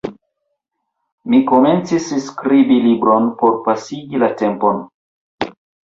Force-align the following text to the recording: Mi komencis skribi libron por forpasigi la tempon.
Mi 1.33 1.41
komencis 1.51 2.09
skribi 2.29 2.81
libron 2.89 3.31
por 3.43 3.55
forpasigi 3.71 4.27
la 4.29 4.35
tempon. 4.45 4.85